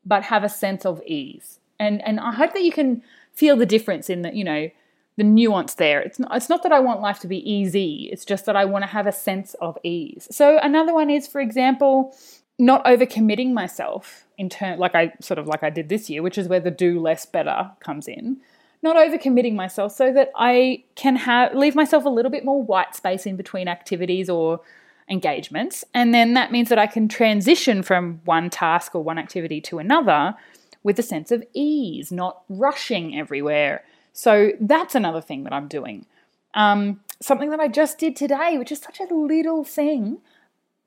but 0.04 0.24
have 0.24 0.44
a 0.44 0.48
sense 0.48 0.86
of 0.86 1.02
ease 1.06 1.58
and 1.78 2.02
and 2.06 2.20
I 2.20 2.32
hope 2.32 2.52
that 2.54 2.62
you 2.62 2.72
can 2.72 3.02
feel 3.32 3.56
the 3.56 3.66
difference 3.66 4.08
in 4.08 4.22
the 4.22 4.34
you 4.34 4.44
know 4.44 4.70
the 5.16 5.24
nuance 5.24 5.74
there. 5.74 6.00
It's 6.00 6.18
not, 6.18 6.36
it's 6.36 6.48
not 6.48 6.62
that 6.62 6.72
I 6.72 6.80
want 6.80 7.00
life 7.00 7.20
to 7.20 7.26
be 7.26 7.50
easy. 7.50 8.08
It's 8.12 8.24
just 8.24 8.46
that 8.46 8.56
I 8.56 8.64
want 8.64 8.82
to 8.82 8.90
have 8.90 9.06
a 9.06 9.12
sense 9.12 9.54
of 9.60 9.78
ease. 9.82 10.28
So 10.30 10.58
another 10.62 10.92
one 10.92 11.10
is, 11.10 11.26
for 11.26 11.40
example, 11.40 12.14
not 12.58 12.84
overcommitting 12.84 13.52
myself 13.52 14.26
in 14.38 14.48
turn, 14.48 14.78
like 14.78 14.94
I 14.94 15.12
sort 15.20 15.38
of 15.38 15.46
like 15.46 15.62
I 15.62 15.70
did 15.70 15.88
this 15.88 16.10
year, 16.10 16.22
which 16.22 16.38
is 16.38 16.48
where 16.48 16.60
the 16.60 16.70
do 16.70 17.00
less 17.00 17.26
better 17.26 17.70
comes 17.80 18.08
in. 18.08 18.38
Not 18.82 18.96
overcommitting 18.96 19.54
myself 19.54 19.92
so 19.92 20.12
that 20.12 20.30
I 20.36 20.84
can 20.94 21.16
have 21.16 21.54
leave 21.54 21.74
myself 21.74 22.04
a 22.04 22.10
little 22.10 22.30
bit 22.30 22.44
more 22.44 22.62
white 22.62 22.94
space 22.94 23.26
in 23.26 23.36
between 23.36 23.68
activities 23.68 24.28
or 24.28 24.60
engagements, 25.08 25.84
and 25.94 26.12
then 26.12 26.34
that 26.34 26.52
means 26.52 26.68
that 26.68 26.78
I 26.78 26.86
can 26.86 27.08
transition 27.08 27.82
from 27.82 28.20
one 28.24 28.50
task 28.50 28.94
or 28.94 29.02
one 29.02 29.18
activity 29.18 29.60
to 29.62 29.78
another 29.78 30.34
with 30.82 30.98
a 30.98 31.02
sense 31.02 31.32
of 31.32 31.42
ease, 31.54 32.12
not 32.12 32.42
rushing 32.48 33.18
everywhere. 33.18 33.82
So 34.16 34.52
that's 34.58 34.94
another 34.94 35.20
thing 35.20 35.44
that 35.44 35.52
I'm 35.52 35.68
doing. 35.68 36.06
Um, 36.54 37.00
something 37.20 37.50
that 37.50 37.60
I 37.60 37.68
just 37.68 37.98
did 37.98 38.16
today, 38.16 38.56
which 38.56 38.72
is 38.72 38.80
such 38.80 38.98
a 38.98 39.14
little 39.14 39.62
thing, 39.62 40.18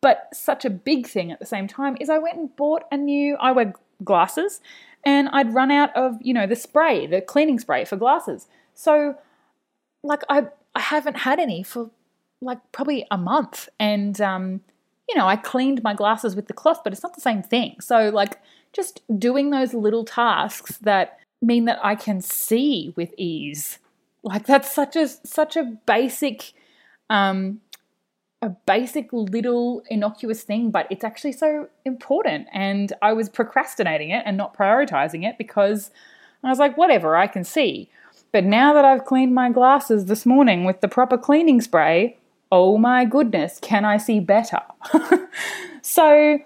but 0.01 0.29
such 0.33 0.65
a 0.65 0.69
big 0.71 1.05
thing 1.05 1.31
at 1.31 1.39
the 1.39 1.45
same 1.45 1.67
time, 1.67 1.95
is 1.99 2.09
I 2.09 2.17
went 2.17 2.37
and 2.37 2.55
bought 2.55 2.85
a 2.91 2.97
new 2.97 3.37
eyewear 3.37 3.75
glasses 4.03 4.61
and 5.05 5.29
I'd 5.29 5.53
run 5.53 5.69
out 5.69 5.95
of, 5.95 6.17
you 6.21 6.33
know, 6.33 6.47
the 6.47 6.55
spray, 6.55 7.05
the 7.05 7.21
cleaning 7.21 7.59
spray 7.59 7.85
for 7.85 7.97
glasses. 7.97 8.47
So 8.73 9.15
like 10.01 10.23
I 10.27 10.47
I 10.73 10.79
haven't 10.79 11.17
had 11.17 11.39
any 11.39 11.61
for 11.61 11.91
like 12.41 12.59
probably 12.71 13.05
a 13.11 13.17
month 13.17 13.69
and 13.79 14.19
um 14.19 14.61
you 15.07 15.15
know, 15.15 15.27
I 15.27 15.35
cleaned 15.35 15.83
my 15.83 15.93
glasses 15.93 16.35
with 16.35 16.47
the 16.47 16.53
cloth, 16.53 16.81
but 16.83 16.93
it's 16.93 17.03
not 17.03 17.13
the 17.13 17.21
same 17.21 17.43
thing. 17.43 17.79
So 17.79 18.09
like 18.09 18.39
just 18.73 19.01
doing 19.19 19.51
those 19.51 19.75
little 19.75 20.03
tasks 20.03 20.77
that 20.79 21.19
mean 21.41 21.65
that 21.65 21.79
I 21.83 21.95
can 21.95 22.21
see 22.21 22.93
with 22.95 23.13
ease. 23.17 23.79
Like 24.23 24.45
that's 24.45 24.71
such 24.71 24.95
a 24.95 25.07
such 25.07 25.55
a 25.55 25.63
basic 25.85 26.53
um 27.09 27.61
a 28.41 28.49
basic 28.49 29.11
little 29.11 29.83
innocuous 29.89 30.43
thing, 30.43 30.71
but 30.71 30.87
it's 30.89 31.03
actually 31.03 31.33
so 31.33 31.67
important. 31.83 32.47
And 32.53 32.93
I 33.01 33.11
was 33.11 33.27
procrastinating 33.27 34.11
it 34.11 34.23
and 34.25 34.37
not 34.37 34.55
prioritizing 34.55 35.27
it 35.27 35.37
because 35.37 35.91
I 36.43 36.49
was 36.49 36.59
like, 36.59 36.77
whatever, 36.77 37.17
I 37.17 37.27
can 37.27 37.43
see. 37.43 37.89
But 38.31 38.45
now 38.45 38.73
that 38.73 38.85
I've 38.85 39.03
cleaned 39.03 39.35
my 39.35 39.49
glasses 39.49 40.05
this 40.05 40.25
morning 40.25 40.63
with 40.63 40.79
the 40.79 40.87
proper 40.87 41.17
cleaning 41.17 41.59
spray, 41.59 42.17
oh 42.49 42.77
my 42.77 43.03
goodness, 43.03 43.59
can 43.61 43.83
I 43.83 43.97
see 43.97 44.21
better? 44.21 44.61
so 45.81 46.39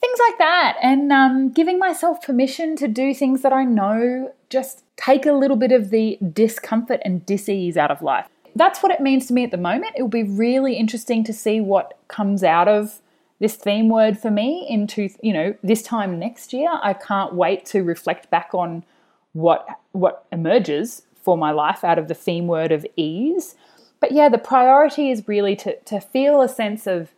things 0.00 0.18
like 0.28 0.38
that 0.38 0.76
and 0.82 1.12
um, 1.12 1.50
giving 1.50 1.78
myself 1.78 2.22
permission 2.22 2.76
to 2.76 2.88
do 2.88 3.12
things 3.12 3.42
that 3.42 3.52
i 3.52 3.64
know 3.64 4.32
just 4.50 4.82
take 4.96 5.26
a 5.26 5.32
little 5.32 5.56
bit 5.56 5.72
of 5.72 5.90
the 5.90 6.18
discomfort 6.32 7.00
and 7.04 7.24
disease 7.26 7.76
out 7.76 7.90
of 7.90 8.02
life. 8.02 8.26
That's 8.54 8.82
what 8.82 8.90
it 8.90 9.00
means 9.00 9.26
to 9.26 9.34
me 9.34 9.44
at 9.44 9.50
the 9.50 9.56
moment. 9.56 9.94
It 9.96 10.02
will 10.02 10.08
be 10.08 10.22
really 10.24 10.74
interesting 10.74 11.22
to 11.24 11.32
see 11.32 11.60
what 11.60 11.96
comes 12.08 12.42
out 12.42 12.68
of 12.68 13.00
this 13.40 13.54
theme 13.54 13.88
word 13.88 14.18
for 14.18 14.30
me 14.30 14.66
into 14.68 15.08
you 15.22 15.32
know 15.32 15.54
this 15.62 15.82
time 15.82 16.18
next 16.18 16.52
year. 16.52 16.68
I 16.82 16.92
can't 16.92 17.34
wait 17.34 17.64
to 17.66 17.82
reflect 17.82 18.30
back 18.30 18.50
on 18.52 18.84
what 19.32 19.68
what 19.92 20.24
emerges 20.32 21.02
for 21.22 21.36
my 21.36 21.52
life 21.52 21.84
out 21.84 21.98
of 21.98 22.08
the 22.08 22.14
theme 22.14 22.46
word 22.46 22.72
of 22.72 22.84
ease. 22.96 23.54
But 24.00 24.12
yeah 24.12 24.28
the 24.28 24.38
priority 24.38 25.10
is 25.10 25.28
really 25.28 25.54
to 25.56 25.76
to 25.76 26.00
feel 26.00 26.40
a 26.40 26.48
sense 26.48 26.86
of 26.86 27.12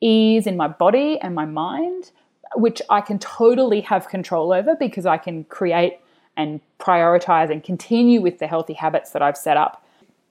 ease 0.00 0.46
in 0.46 0.56
my 0.56 0.68
body 0.68 1.18
and 1.20 1.34
my 1.34 1.46
mind, 1.46 2.12
which 2.54 2.80
I 2.88 3.00
can 3.00 3.18
totally 3.18 3.80
have 3.80 4.08
control 4.08 4.52
over 4.52 4.76
because 4.76 5.06
I 5.06 5.16
can 5.16 5.44
create 5.44 5.98
and 6.36 6.60
prioritize 6.78 7.50
and 7.50 7.64
continue 7.64 8.20
with 8.20 8.38
the 8.38 8.46
healthy 8.46 8.74
habits 8.74 9.10
that 9.10 9.22
I've 9.22 9.36
set 9.36 9.56
up 9.56 9.82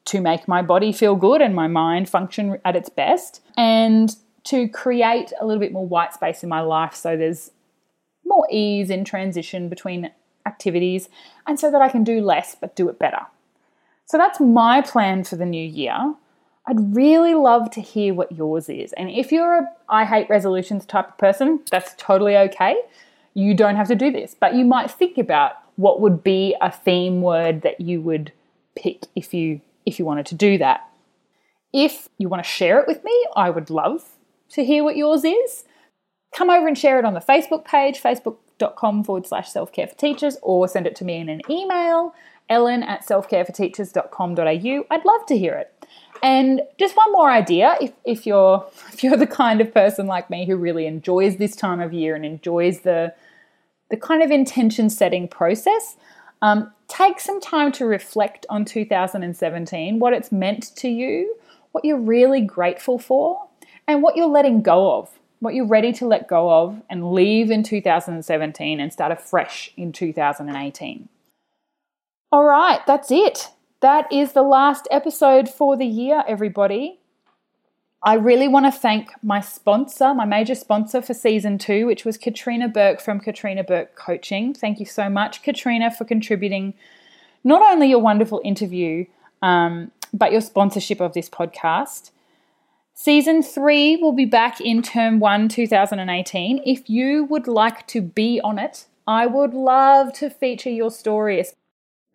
to 0.05 0.21
make 0.21 0.47
my 0.47 0.61
body 0.61 0.91
feel 0.91 1.15
good 1.15 1.41
and 1.41 1.55
my 1.55 1.67
mind 1.67 2.07
function 2.07 2.59
at 2.63 2.75
its 2.75 2.89
best, 2.89 3.41
and 3.57 4.15
to 4.43 4.67
create 4.67 5.33
a 5.41 5.45
little 5.45 5.59
bit 5.59 5.71
more 5.71 5.87
white 5.87 6.13
space 6.13 6.43
in 6.43 6.49
my 6.49 6.61
life 6.61 6.93
so 6.93 7.17
there's 7.17 7.49
more 8.23 8.47
ease 8.51 8.89
in 8.89 9.03
transition 9.03 9.69
between 9.69 10.11
activities, 10.45 11.09
and 11.47 11.59
so 11.59 11.71
that 11.71 11.81
I 11.81 11.89
can 11.89 12.03
do 12.03 12.21
less 12.21 12.55
but 12.55 12.75
do 12.75 12.87
it 12.89 12.99
better. 12.99 13.21
So 14.05 14.17
that's 14.19 14.39
my 14.39 14.81
plan 14.81 15.23
for 15.23 15.35
the 15.35 15.45
new 15.45 15.67
year. 15.67 16.13
I'd 16.67 16.95
really 16.95 17.33
love 17.33 17.71
to 17.71 17.81
hear 17.81 18.13
what 18.13 18.31
yours 18.31 18.69
is. 18.69 18.93
And 18.93 19.09
if 19.09 19.31
you're 19.31 19.59
a 19.59 19.71
I 19.89 20.05
hate 20.05 20.29
resolutions 20.29 20.85
type 20.85 21.09
of 21.09 21.17
person, 21.17 21.61
that's 21.71 21.95
totally 21.97 22.37
okay. 22.37 22.75
You 23.33 23.55
don't 23.55 23.75
have 23.75 23.87
to 23.87 23.95
do 23.95 24.11
this, 24.11 24.35
but 24.39 24.53
you 24.53 24.65
might 24.65 24.89
think 24.89 25.17
about 25.17 25.57
what 25.75 26.01
would 26.01 26.23
be 26.23 26.55
a 26.61 26.71
theme 26.71 27.21
word 27.21 27.61
that 27.61 27.81
you 27.81 28.01
would 28.01 28.31
pick 28.75 29.05
if 29.15 29.33
you 29.33 29.61
if 29.85 29.99
you 29.99 30.05
wanted 30.05 30.25
to 30.27 30.35
do 30.35 30.57
that. 30.57 30.89
If 31.73 32.09
you 32.17 32.29
want 32.29 32.43
to 32.43 32.49
share 32.49 32.79
it 32.79 32.87
with 32.87 33.03
me, 33.03 33.27
I 33.35 33.49
would 33.49 33.69
love 33.69 34.15
to 34.49 34.63
hear 34.63 34.83
what 34.83 34.95
yours 34.95 35.23
is. 35.23 35.65
Come 36.35 36.49
over 36.49 36.67
and 36.67 36.77
share 36.77 36.99
it 36.99 37.05
on 37.05 37.13
the 37.13 37.19
Facebook 37.19 37.65
page, 37.65 38.01
facebook.com 38.01 39.03
forward 39.03 39.27
slash 39.27 39.49
self 39.49 39.71
care 39.71 39.87
for 39.87 39.95
teachers, 39.95 40.37
or 40.41 40.67
send 40.67 40.87
it 40.87 40.95
to 40.97 41.05
me 41.05 41.17
in 41.17 41.29
an 41.29 41.41
email, 41.49 42.13
ellen 42.49 42.83
at 42.83 43.05
selfcareforteachers.com.au. 43.05 44.85
I'd 44.89 45.05
love 45.05 45.25
to 45.27 45.37
hear 45.37 45.53
it. 45.53 45.71
And 46.23 46.61
just 46.79 46.95
one 46.95 47.11
more 47.11 47.29
idea, 47.29 47.77
if, 47.81 47.91
if 48.05 48.25
you're 48.25 48.65
if 48.93 49.03
you're 49.03 49.17
the 49.17 49.27
kind 49.27 49.61
of 49.61 49.73
person 49.73 50.07
like 50.07 50.29
me 50.29 50.45
who 50.45 50.55
really 50.55 50.85
enjoys 50.87 51.37
this 51.37 51.55
time 51.55 51.81
of 51.81 51.93
year 51.93 52.15
and 52.15 52.25
enjoys 52.25 52.81
the 52.81 53.13
the 53.89 53.97
kind 53.97 54.23
of 54.23 54.31
intention 54.31 54.89
setting 54.89 55.27
process, 55.27 55.95
um, 56.41 56.71
take 56.87 57.19
some 57.19 57.39
time 57.39 57.71
to 57.73 57.85
reflect 57.85 58.45
on 58.49 58.65
2017, 58.65 59.99
what 59.99 60.13
it's 60.13 60.31
meant 60.31 60.75
to 60.75 60.89
you, 60.89 61.35
what 61.71 61.85
you're 61.85 61.99
really 61.99 62.41
grateful 62.41 62.97
for, 62.97 63.47
and 63.87 64.01
what 64.01 64.15
you're 64.15 64.27
letting 64.27 64.61
go 64.61 64.97
of, 64.97 65.09
what 65.39 65.53
you're 65.53 65.67
ready 65.67 65.93
to 65.93 66.07
let 66.07 66.27
go 66.27 66.49
of 66.49 66.81
and 66.89 67.11
leave 67.11 67.51
in 67.51 67.63
2017 67.63 68.79
and 68.79 68.91
start 68.91 69.11
afresh 69.11 69.71
in 69.77 69.91
2018. 69.91 71.09
All 72.31 72.43
right, 72.43 72.81
that's 72.87 73.11
it. 73.11 73.49
That 73.81 74.11
is 74.11 74.33
the 74.33 74.43
last 74.43 74.87
episode 74.89 75.47
for 75.47 75.77
the 75.77 75.85
year, 75.85 76.23
everybody. 76.27 76.99
I 78.05 78.13
really 78.13 78.47
want 78.47 78.67
to 78.67 78.71
thank 78.71 79.11
my 79.23 79.41
sponsor, 79.41 80.13
my 80.13 80.25
major 80.25 80.53
sponsor 80.53 81.01
for 81.01 81.15
season 81.15 81.57
two, 81.57 81.87
which 81.87 82.05
was 82.05 82.19
Katrina 82.19 82.67
Burke 82.67 83.01
from 83.01 83.19
Katrina 83.19 83.63
Burke 83.63 83.95
Coaching. 83.95 84.53
Thank 84.53 84.79
you 84.79 84.85
so 84.85 85.09
much, 85.09 85.41
Katrina, 85.41 85.89
for 85.89 86.05
contributing 86.05 86.75
not 87.43 87.63
only 87.63 87.89
your 87.89 87.97
wonderful 87.97 88.41
interview, 88.45 89.07
um, 89.41 89.91
but 90.13 90.31
your 90.31 90.41
sponsorship 90.41 91.01
of 91.01 91.13
this 91.13 91.27
podcast. 91.27 92.11
Season 92.93 93.41
three 93.41 93.97
will 93.97 94.13
be 94.13 94.25
back 94.25 94.61
in 94.61 94.83
term 94.83 95.19
one, 95.19 95.49
2018. 95.49 96.61
If 96.63 96.87
you 96.87 97.25
would 97.25 97.47
like 97.47 97.87
to 97.87 98.01
be 98.01 98.39
on 98.39 98.59
it, 98.59 98.85
I 99.07 99.25
would 99.25 99.55
love 99.55 100.13
to 100.13 100.29
feature 100.29 100.69
your 100.69 100.91
story, 100.91 101.43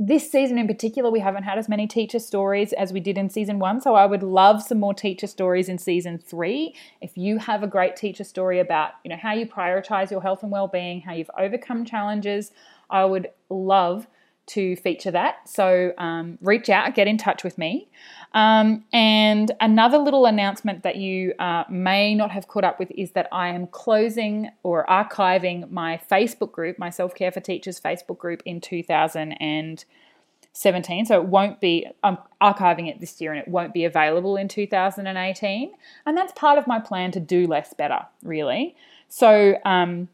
this 0.03 0.31
season 0.31 0.59
in 0.59 0.67
particular, 0.67 1.11
we 1.11 1.21
haven't 1.21 1.43
had 1.43 1.59
as 1.59 1.69
many 1.69 1.87
teacher 1.87 2.19
stories 2.19 2.73
as 2.73 2.91
we 2.91 3.01
did 3.01 3.19
in 3.19 3.29
season 3.29 3.59
one. 3.59 3.83
So 3.83 3.95
I 3.95 4.07
would 4.07 4.23
love 4.23 4.63
some 4.63 4.81
more 4.81 4.95
teacher 4.95 5.27
stories 5.27 5.69
in 5.69 5.77
season 5.77 6.17
three. 6.17 6.75
If 7.03 7.19
you 7.19 7.37
have 7.37 7.63
a 7.63 7.67
great 7.67 7.97
teacher 7.97 8.25
story 8.25 8.61
about, 8.61 8.93
you 9.05 9.11
know, 9.11 9.19
how 9.19 9.35
you 9.35 9.45
prioritize 9.45 10.11
your 10.11 10.23
health 10.23 10.43
and 10.43 10.51
well-being, 10.51 11.03
how 11.03 11.13
you've 11.13 11.31
overcome 11.39 11.85
challenges, 11.85 12.51
I 12.89 13.05
would 13.05 13.29
love 13.51 14.07
to 14.51 14.77
feature 14.77 15.11
that. 15.11 15.49
So 15.49 15.93
um, 15.99 16.39
reach 16.41 16.69
out, 16.69 16.95
get 16.95 17.07
in 17.07 17.19
touch 17.19 17.45
with 17.45 17.59
me. 17.59 17.89
Um, 18.33 18.85
and 18.93 19.51
another 19.61 19.99
little 19.99 20.25
announcement 20.27 20.85
that 20.85 20.97
you 20.97 21.35
uh, 21.39 21.65
may 21.69 22.15
not 22.15 22.31
have 22.31 22.49
caught 22.49 22.65
up 22.65 22.79
with 22.79 22.91
is 22.93 23.11
that 23.13 23.29
I 23.33 23.49
am 23.49 23.67
closing 23.67 24.51
or 24.63 24.87
archiving 24.87 25.71
my 25.71 26.01
Facebook 26.11 26.53
group, 26.53 26.79
my 26.79 26.89
Self 26.91 27.15
Care 27.15 27.33
for 27.33 27.41
Teachers 27.41 27.81
Facebook 27.81 28.19
group 28.19 28.43
in 28.45 28.61
2017. 28.61 31.07
So 31.07 31.21
it 31.21 31.27
won't 31.27 31.61
be, 31.61 31.89
I'm 32.03 32.19
archiving 32.41 32.89
it 32.89 33.01
this 33.01 33.21
year 33.21 33.33
and 33.33 33.41
it 33.41 33.49
won't 33.49 33.75
be 33.75 33.85
available 33.85 34.37
in 34.37 34.47
2018. 34.49 35.73
And 36.07 36.17
that's 36.17 36.33
part 36.35 36.59
of 36.59 36.69
my 36.69 36.79
plan 36.79 37.11
to 37.13 37.21
do 37.21 37.49
less 37.49 37.75
better, 37.75 38.07
really. 38.23 38.77
So 39.09 39.57
um, 39.65 40.09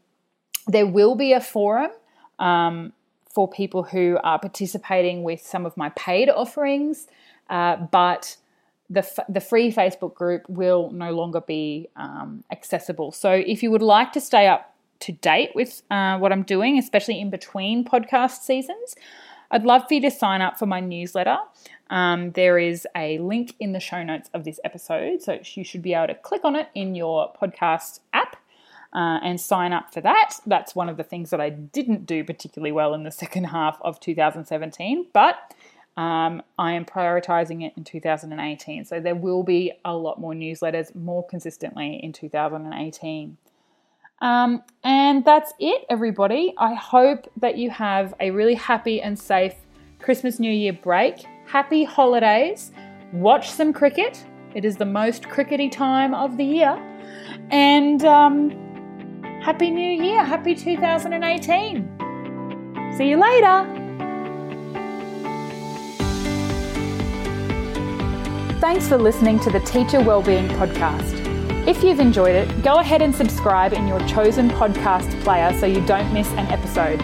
there 0.67 0.87
will 0.87 1.15
be 1.15 1.33
a 1.33 1.41
forum. 1.41 1.91
Um, 2.39 2.93
for 3.37 3.47
people 3.47 3.83
who 3.83 4.17
are 4.23 4.39
participating 4.39 5.21
with 5.21 5.39
some 5.45 5.63
of 5.67 5.77
my 5.77 5.89
paid 5.89 6.27
offerings. 6.27 7.05
Uh, 7.51 7.75
but 7.75 8.35
the, 8.89 9.01
f- 9.01 9.27
the 9.29 9.39
free 9.39 9.71
Facebook 9.71 10.15
group 10.15 10.41
will 10.49 10.89
no 10.89 11.11
longer 11.11 11.41
be 11.41 11.87
um, 11.95 12.43
accessible. 12.51 13.11
So 13.11 13.29
if 13.31 13.61
you 13.61 13.69
would 13.69 13.83
like 13.83 14.11
to 14.13 14.21
stay 14.21 14.47
up 14.47 14.73
to 15.01 15.11
date 15.11 15.51
with 15.53 15.83
uh, 15.91 16.17
what 16.17 16.31
I'm 16.31 16.41
doing, 16.41 16.79
especially 16.79 17.21
in 17.21 17.29
between 17.29 17.85
podcast 17.85 18.41
seasons, 18.41 18.95
I'd 19.51 19.65
love 19.65 19.83
for 19.87 19.93
you 19.93 20.01
to 20.01 20.09
sign 20.09 20.41
up 20.41 20.57
for 20.57 20.65
my 20.65 20.79
newsletter. 20.79 21.37
Um, 21.91 22.31
there 22.31 22.57
is 22.57 22.87
a 22.95 23.19
link 23.19 23.53
in 23.59 23.71
the 23.71 23.79
show 23.79 24.01
notes 24.01 24.31
of 24.33 24.45
this 24.45 24.59
episode, 24.63 25.21
so 25.21 25.37
you 25.53 25.63
should 25.63 25.83
be 25.83 25.93
able 25.93 26.07
to 26.07 26.15
click 26.15 26.43
on 26.43 26.55
it 26.55 26.69
in 26.73 26.95
your 26.95 27.31
podcast 27.39 27.99
app 28.13 28.36
uh, 28.93 29.19
and 29.23 29.39
sign 29.39 29.73
up 29.73 29.93
for 29.93 30.01
that. 30.01 30.35
That's 30.45 30.75
one 30.75 30.89
of 30.89 30.97
the 30.97 31.03
things 31.03 31.29
that 31.29 31.41
I 31.41 31.49
didn't 31.49 32.05
do 32.05 32.23
particularly 32.23 32.71
well 32.71 32.93
in 32.93 33.03
the 33.03 33.11
second 33.11 33.45
half 33.45 33.79
of 33.81 33.99
2017, 33.99 35.07
but 35.13 35.53
um, 35.97 36.43
I 36.59 36.73
am 36.73 36.85
prioritizing 36.85 37.65
it 37.65 37.73
in 37.75 37.83
2018. 37.83 38.85
So 38.85 38.99
there 38.99 39.15
will 39.15 39.43
be 39.43 39.71
a 39.83 39.95
lot 39.95 40.19
more 40.19 40.33
newsletters 40.33 40.93
more 40.93 41.25
consistently 41.25 41.99
in 42.01 42.13
2018. 42.13 43.37
Um, 44.19 44.63
and 44.83 45.25
that's 45.25 45.53
it, 45.59 45.85
everybody. 45.89 46.53
I 46.57 46.75
hope 46.75 47.31
that 47.37 47.57
you 47.57 47.69
have 47.71 48.13
a 48.19 48.31
really 48.31 48.55
happy 48.55 49.01
and 49.01 49.17
safe 49.17 49.55
Christmas 49.99 50.39
New 50.39 50.51
Year 50.51 50.73
break. 50.73 51.25
Happy 51.45 51.83
holidays. 51.83 52.71
Watch 53.13 53.49
some 53.49 53.73
cricket. 53.73 54.23
It 54.53 54.65
is 54.65 54.77
the 54.77 54.85
most 54.85 55.29
crickety 55.29 55.69
time 55.69 56.13
of 56.13 56.37
the 56.37 56.45
year. 56.45 56.77
And 57.49 58.03
um, 58.05 58.66
Happy 59.41 59.71
New 59.71 60.03
Year. 60.03 60.23
Happy 60.25 60.53
2018. 60.55 62.93
See 62.97 63.09
you 63.09 63.17
later. 63.17 63.65
Thanks 68.59 68.87
for 68.87 68.97
listening 68.97 69.39
to 69.41 69.49
the 69.49 69.59
Teacher 69.61 70.01
Wellbeing 70.01 70.47
Podcast. 70.49 71.25
If 71.67 71.83
you've 71.83 71.99
enjoyed 71.99 72.35
it, 72.35 72.63
go 72.63 72.79
ahead 72.79 73.01
and 73.01 73.15
subscribe 73.15 73.73
in 73.73 73.87
your 73.87 73.99
chosen 74.07 74.49
podcast 74.49 75.09
player 75.23 75.57
so 75.59 75.65
you 75.65 75.85
don't 75.85 76.11
miss 76.13 76.29
an 76.31 76.47
episode. 76.47 77.01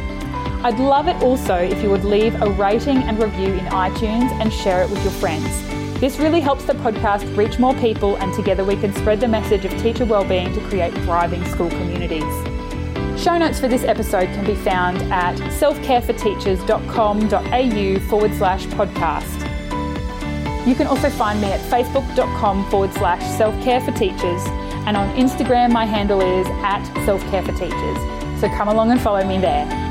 I'd 0.66 0.80
love 0.80 1.08
it 1.08 1.22
also 1.22 1.56
if 1.56 1.82
you 1.84 1.90
would 1.90 2.04
leave 2.04 2.42
a 2.42 2.50
rating 2.52 2.98
and 2.98 3.22
review 3.22 3.54
in 3.54 3.66
iTunes 3.66 4.32
and 4.42 4.52
share 4.52 4.82
it 4.82 4.90
with 4.90 5.02
your 5.04 5.12
friends. 5.14 5.83
This 6.04 6.20
really 6.20 6.42
helps 6.42 6.66
the 6.66 6.74
podcast 6.74 7.24
reach 7.38 7.60
more 7.60 7.74
people, 7.76 8.18
and 8.18 8.34
together 8.34 8.66
we 8.66 8.76
can 8.76 8.94
spread 8.94 9.22
the 9.22 9.28
message 9.30 9.64
of 9.64 9.72
teacher 9.82 10.04
wellbeing 10.04 10.52
to 10.52 10.60
create 10.68 10.94
thriving 11.06 11.46
school 11.46 11.70
communities. 11.70 12.26
Show 13.18 13.38
notes 13.38 13.62
for 13.62 13.70
this 13.70 13.86
episode 13.86 14.26
can 14.26 14.46
be 14.46 14.56
found 14.56 14.98
at 15.14 15.38
selfcareforteachers.com.au 15.38 18.10
forward 18.10 18.34
slash 18.34 18.66
podcast. 18.66 19.48
You 20.68 20.76
can 20.76 20.88
also 20.88 21.10
find 21.10 21.40
me 21.40 21.54
at 21.54 21.62
facebook.com 21.72 22.70
forward 22.70 22.94
slash 22.96 23.22
selfcare 23.40 23.82
for 23.86 23.94
teachers 23.94 24.44
and 24.86 24.98
on 24.98 25.08
Instagram 25.16 25.72
my 25.72 25.86
handle 25.86 26.20
is 26.20 26.46
at 26.66 26.84
selfcare 27.06 27.46
for 27.46 27.54
teachers. 27.54 27.98
So 28.42 28.50
come 28.50 28.68
along 28.68 28.92
and 28.92 29.00
follow 29.00 29.26
me 29.26 29.38
there. 29.38 29.83